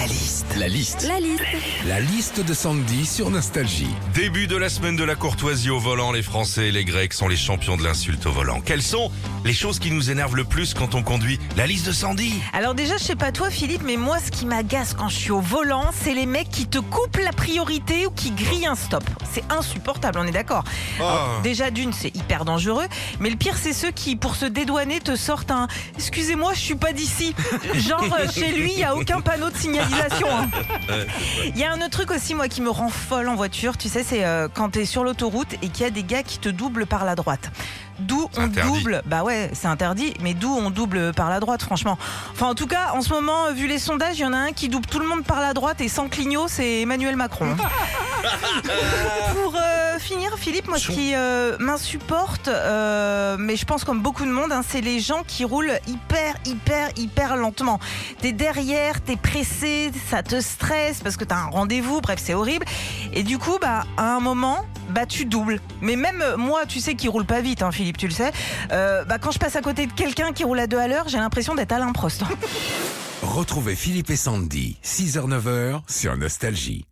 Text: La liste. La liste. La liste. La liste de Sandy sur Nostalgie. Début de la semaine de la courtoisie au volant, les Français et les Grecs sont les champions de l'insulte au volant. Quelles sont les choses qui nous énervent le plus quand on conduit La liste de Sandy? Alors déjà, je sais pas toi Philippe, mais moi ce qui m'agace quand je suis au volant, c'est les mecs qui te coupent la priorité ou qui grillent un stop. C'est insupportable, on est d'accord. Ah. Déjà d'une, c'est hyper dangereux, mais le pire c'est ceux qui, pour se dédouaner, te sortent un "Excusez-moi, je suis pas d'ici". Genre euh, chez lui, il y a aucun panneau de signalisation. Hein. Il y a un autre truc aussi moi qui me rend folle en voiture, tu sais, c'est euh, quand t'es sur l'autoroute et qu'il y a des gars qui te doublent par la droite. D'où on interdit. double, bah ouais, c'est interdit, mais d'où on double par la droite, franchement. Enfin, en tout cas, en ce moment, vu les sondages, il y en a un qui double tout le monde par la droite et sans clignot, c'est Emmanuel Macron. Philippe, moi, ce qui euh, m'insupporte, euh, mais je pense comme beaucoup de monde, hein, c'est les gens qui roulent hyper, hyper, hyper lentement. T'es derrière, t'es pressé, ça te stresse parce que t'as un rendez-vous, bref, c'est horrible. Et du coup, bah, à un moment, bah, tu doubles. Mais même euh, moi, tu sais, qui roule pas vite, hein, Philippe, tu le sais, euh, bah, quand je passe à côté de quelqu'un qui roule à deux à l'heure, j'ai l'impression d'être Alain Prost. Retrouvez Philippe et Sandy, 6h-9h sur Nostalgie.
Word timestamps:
La 0.00 0.06
liste. 0.06 0.46
La 0.58 0.68
liste. 0.68 1.06
La 1.06 1.20
liste. 1.20 1.42
La 1.86 2.00
liste 2.00 2.40
de 2.40 2.54
Sandy 2.54 3.04
sur 3.04 3.28
Nostalgie. 3.28 3.90
Début 4.14 4.46
de 4.46 4.56
la 4.56 4.70
semaine 4.70 4.96
de 4.96 5.04
la 5.04 5.14
courtoisie 5.14 5.68
au 5.68 5.78
volant, 5.78 6.10
les 6.10 6.22
Français 6.22 6.68
et 6.68 6.72
les 6.72 6.86
Grecs 6.86 7.12
sont 7.12 7.28
les 7.28 7.36
champions 7.36 7.76
de 7.76 7.84
l'insulte 7.84 8.24
au 8.24 8.32
volant. 8.32 8.62
Quelles 8.62 8.80
sont 8.80 9.12
les 9.44 9.52
choses 9.52 9.78
qui 9.78 9.90
nous 9.90 10.10
énervent 10.10 10.36
le 10.36 10.44
plus 10.44 10.72
quand 10.72 10.94
on 10.94 11.02
conduit 11.02 11.38
La 11.54 11.66
liste 11.66 11.86
de 11.86 11.92
Sandy? 11.92 12.32
Alors 12.54 12.74
déjà, 12.74 12.96
je 12.96 13.02
sais 13.02 13.14
pas 13.14 13.30
toi 13.30 13.50
Philippe, 13.50 13.82
mais 13.84 13.98
moi 13.98 14.18
ce 14.24 14.30
qui 14.30 14.46
m'agace 14.46 14.94
quand 14.94 15.10
je 15.10 15.16
suis 15.16 15.32
au 15.32 15.40
volant, 15.40 15.90
c'est 15.92 16.14
les 16.14 16.24
mecs 16.26 16.48
qui 16.48 16.66
te 16.66 16.78
coupent 16.78 17.18
la 17.22 17.32
priorité 17.32 18.06
ou 18.06 18.10
qui 18.10 18.30
grillent 18.30 18.66
un 18.68 18.76
stop. 18.76 19.04
C'est 19.30 19.44
insupportable, 19.52 20.18
on 20.18 20.26
est 20.26 20.32
d'accord. 20.32 20.64
Ah. 21.02 21.40
Déjà 21.42 21.70
d'une, 21.70 21.92
c'est 21.92 22.16
hyper 22.16 22.46
dangereux, 22.46 22.86
mais 23.18 23.28
le 23.28 23.36
pire 23.36 23.58
c'est 23.58 23.74
ceux 23.74 23.90
qui, 23.90 24.16
pour 24.16 24.34
se 24.34 24.46
dédouaner, 24.46 25.00
te 25.00 25.14
sortent 25.14 25.50
un 25.50 25.68
"Excusez-moi, 25.98 26.54
je 26.54 26.60
suis 26.60 26.74
pas 26.74 26.92
d'ici". 26.94 27.34
Genre 27.74 28.02
euh, 28.18 28.26
chez 28.32 28.52
lui, 28.52 28.72
il 28.72 28.78
y 28.78 28.84
a 28.84 28.96
aucun 28.96 29.20
panneau 29.20 29.50
de 29.50 29.56
signalisation. 29.56 29.89
Hein. 29.94 30.50
Il 31.46 31.58
y 31.58 31.64
a 31.64 31.72
un 31.72 31.76
autre 31.76 31.90
truc 31.90 32.10
aussi 32.10 32.34
moi 32.34 32.48
qui 32.48 32.60
me 32.62 32.70
rend 32.70 32.88
folle 32.88 33.28
en 33.28 33.34
voiture, 33.34 33.76
tu 33.76 33.88
sais, 33.88 34.02
c'est 34.02 34.24
euh, 34.24 34.48
quand 34.52 34.70
t'es 34.70 34.84
sur 34.84 35.04
l'autoroute 35.04 35.54
et 35.62 35.68
qu'il 35.68 35.82
y 35.82 35.86
a 35.86 35.90
des 35.90 36.02
gars 36.02 36.22
qui 36.22 36.38
te 36.38 36.48
doublent 36.48 36.86
par 36.86 37.04
la 37.04 37.14
droite. 37.14 37.50
D'où 38.00 38.30
on 38.36 38.44
interdit. 38.44 38.78
double, 38.78 39.02
bah 39.04 39.24
ouais, 39.24 39.50
c'est 39.52 39.66
interdit, 39.66 40.14
mais 40.20 40.32
d'où 40.32 40.48
on 40.48 40.70
double 40.70 41.12
par 41.12 41.28
la 41.28 41.38
droite, 41.38 41.62
franchement. 41.62 41.98
Enfin, 42.32 42.46
en 42.46 42.54
tout 42.54 42.66
cas, 42.66 42.92
en 42.94 43.02
ce 43.02 43.10
moment, 43.12 43.52
vu 43.52 43.66
les 43.66 43.78
sondages, 43.78 44.18
il 44.18 44.22
y 44.22 44.24
en 44.24 44.32
a 44.32 44.38
un 44.38 44.52
qui 44.52 44.68
double 44.68 44.86
tout 44.86 45.00
le 45.00 45.06
monde 45.06 45.22
par 45.22 45.40
la 45.40 45.52
droite 45.52 45.80
et 45.82 45.88
sans 45.88 46.08
clignot, 46.08 46.48
c'est 46.48 46.80
Emmanuel 46.80 47.16
Macron. 47.16 47.54
Philippe, 50.40 50.68
moi, 50.68 50.78
ce 50.78 50.90
qui 50.90 51.14
euh, 51.14 51.58
m'insupporte, 51.58 52.48
euh, 52.48 53.36
mais 53.38 53.56
je 53.56 53.66
pense 53.66 53.84
comme 53.84 54.00
beaucoup 54.00 54.24
de 54.24 54.30
monde, 54.30 54.50
hein, 54.52 54.62
c'est 54.66 54.80
les 54.80 54.98
gens 54.98 55.22
qui 55.22 55.44
roulent 55.44 55.78
hyper, 55.86 56.34
hyper, 56.46 56.88
hyper 56.96 57.36
lentement. 57.36 57.78
T'es 58.22 58.32
derrière, 58.32 59.02
t'es 59.02 59.16
pressé, 59.16 59.90
ça 60.08 60.22
te 60.22 60.40
stresse 60.40 61.00
parce 61.00 61.18
que 61.18 61.24
t'as 61.24 61.36
un 61.36 61.50
rendez-vous, 61.50 62.00
bref, 62.00 62.20
c'est 62.24 62.32
horrible. 62.32 62.64
Et 63.12 63.22
du 63.22 63.36
coup, 63.36 63.58
bah, 63.60 63.84
à 63.98 64.14
un 64.16 64.20
moment, 64.20 64.64
bah, 64.88 65.04
tu 65.04 65.26
doubles. 65.26 65.60
Mais 65.82 65.94
même 65.94 66.22
euh, 66.22 66.38
moi, 66.38 66.64
tu 66.66 66.80
sais, 66.80 66.94
qui 66.94 67.08
roule 67.08 67.26
pas 67.26 67.42
vite, 67.42 67.60
hein, 67.62 67.70
Philippe, 67.70 67.98
tu 67.98 68.06
le 68.06 68.14
sais, 68.14 68.32
euh, 68.72 69.04
bah, 69.04 69.18
quand 69.18 69.32
je 69.32 69.38
passe 69.38 69.56
à 69.56 69.60
côté 69.60 69.86
de 69.86 69.92
quelqu'un 69.92 70.32
qui 70.32 70.44
roule 70.44 70.58
à 70.58 70.66
deux 70.66 70.78
à 70.78 70.88
l'heure, 70.88 71.08
j'ai 71.08 71.18
l'impression 71.18 71.54
d'être 71.54 71.72
Alain 71.72 71.92
Prost. 71.92 72.22
Retrouvez 73.22 73.76
Philippe 73.76 74.08
et 74.08 74.16
Sandy, 74.16 74.78
6h-9h 74.82 75.82
sur 75.86 76.16
Nostalgie. 76.16 76.89